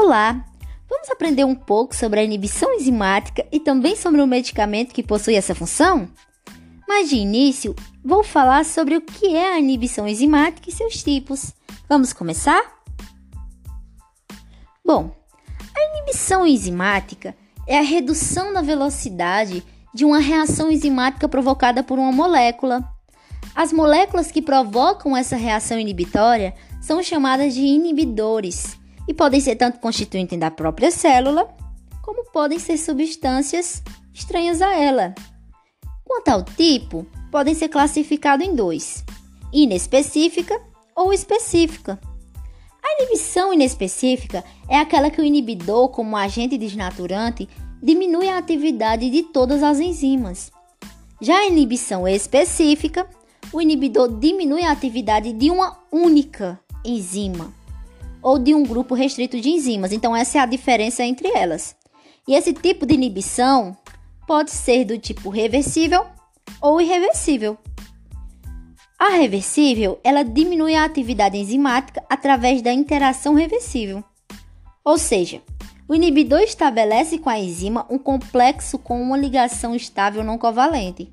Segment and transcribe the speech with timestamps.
[0.00, 0.44] Olá!
[0.88, 5.34] Vamos aprender um pouco sobre a inibição enzimática e também sobre o medicamento que possui
[5.34, 6.08] essa função?
[6.86, 7.74] Mas de início,
[8.04, 11.52] vou falar sobre o que é a inibição enzimática e seus tipos.
[11.88, 12.62] Vamos começar?
[14.86, 15.10] Bom,
[15.76, 17.34] a inibição enzimática
[17.66, 22.88] é a redução da velocidade de uma reação enzimática provocada por uma molécula.
[23.52, 29.80] As moléculas que provocam essa reação inibitória são chamadas de inibidores e podem ser tanto
[29.80, 31.48] constituintes da própria célula,
[32.02, 35.14] como podem ser substâncias estranhas a ela.
[36.04, 39.02] Quanto ao tipo, podem ser classificados em dois:
[39.50, 40.60] inespecífica
[40.94, 41.98] ou específica.
[42.84, 47.48] A inibição inespecífica é aquela que o inibidor, como agente desnaturante,
[47.82, 50.52] diminui a atividade de todas as enzimas.
[51.20, 53.08] Já a inibição específica,
[53.52, 57.57] o inibidor diminui a atividade de uma única enzima
[58.28, 59.90] ou de um grupo restrito de enzimas.
[59.90, 61.74] Então, essa é a diferença entre elas.
[62.28, 63.74] E esse tipo de inibição
[64.26, 66.04] pode ser do tipo reversível
[66.60, 67.56] ou irreversível.
[68.98, 74.04] A reversível, ela diminui a atividade enzimática através da interação reversível.
[74.84, 75.40] Ou seja,
[75.88, 81.10] o inibidor estabelece com a enzima um complexo com uma ligação estável não covalente.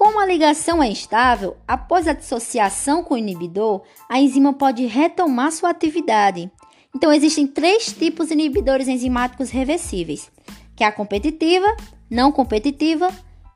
[0.00, 5.52] Como a ligação é instável, após a dissociação com o inibidor, a enzima pode retomar
[5.52, 6.50] sua atividade.
[6.96, 10.32] Então, existem três tipos de inibidores enzimáticos reversíveis,
[10.74, 11.66] que é a competitiva,
[12.08, 13.10] não competitiva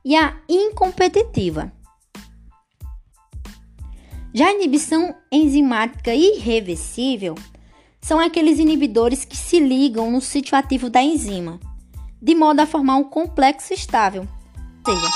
[0.05, 1.73] e a incompetitiva.
[4.31, 7.33] Já a inibição enzimática irreversível
[7.99, 11.59] são aqueles inibidores que se ligam no sítio ativo da enzima,
[12.21, 14.27] de modo a formar um complexo estável.
[14.87, 15.07] Ou seja,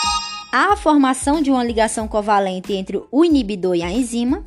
[0.52, 4.44] há a formação de uma ligação covalente entre o inibidor e a enzima,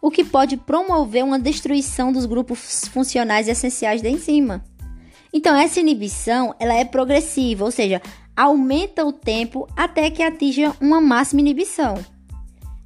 [0.00, 4.64] o que pode promover uma destruição dos grupos funcionais essenciais da enzima.
[5.32, 8.00] Então, essa inibição ela é progressiva, ou seja,
[8.36, 11.94] aumenta o tempo até que atinja uma máxima inibição.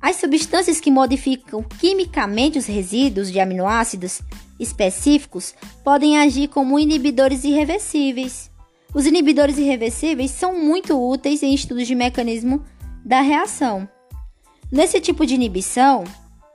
[0.00, 4.22] As substâncias que modificam quimicamente os resíduos de aminoácidos
[4.58, 5.54] específicos
[5.84, 8.50] podem agir como inibidores irreversíveis.
[8.92, 12.64] Os inibidores irreversíveis são muito úteis em estudos de mecanismo
[13.04, 13.88] da reação.
[14.70, 16.04] Nesse tipo de inibição,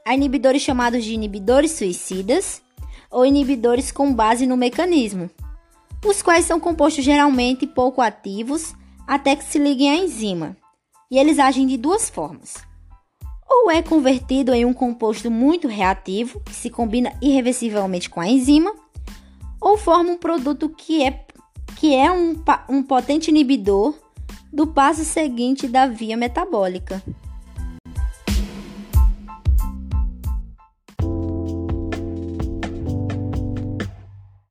[0.06, 2.62] há inibidores chamados de inibidores suicidas
[3.10, 5.30] ou inibidores com base no mecanismo,
[6.06, 8.76] os quais são compostos geralmente pouco ativos
[9.08, 10.58] até que se liguem à enzima,
[11.10, 12.56] e eles agem de duas formas.
[13.48, 18.74] Ou é convertido em um composto muito reativo, que se combina irreversivelmente com a enzima,
[19.62, 21.25] ou forma um produto que é
[21.76, 22.36] que é um,
[22.70, 23.94] um potente inibidor
[24.52, 27.04] do passo seguinte da via metabólica.